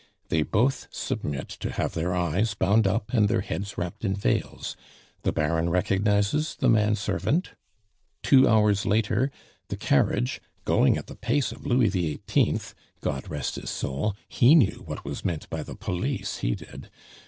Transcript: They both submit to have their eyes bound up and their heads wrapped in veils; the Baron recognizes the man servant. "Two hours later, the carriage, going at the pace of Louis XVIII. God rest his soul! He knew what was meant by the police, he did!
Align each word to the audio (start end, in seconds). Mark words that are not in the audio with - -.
They 0.29 0.41
both 0.41 0.87
submit 0.89 1.47
to 1.59 1.71
have 1.73 1.93
their 1.93 2.15
eyes 2.15 2.55
bound 2.55 2.87
up 2.87 3.13
and 3.13 3.29
their 3.29 3.41
heads 3.41 3.77
wrapped 3.77 4.03
in 4.03 4.15
veils; 4.15 4.75
the 5.21 5.31
Baron 5.31 5.69
recognizes 5.69 6.55
the 6.55 6.69
man 6.69 6.95
servant. 6.95 7.51
"Two 8.23 8.47
hours 8.49 8.83
later, 8.83 9.29
the 9.67 9.77
carriage, 9.77 10.41
going 10.65 10.97
at 10.97 11.05
the 11.05 11.15
pace 11.15 11.51
of 11.51 11.67
Louis 11.67 11.89
XVIII. 11.91 12.59
God 13.01 13.29
rest 13.29 13.57
his 13.57 13.69
soul! 13.69 14.15
He 14.27 14.55
knew 14.55 14.81
what 14.83 15.05
was 15.05 15.23
meant 15.23 15.47
by 15.51 15.61
the 15.61 15.75
police, 15.75 16.37
he 16.37 16.55
did! 16.55 16.89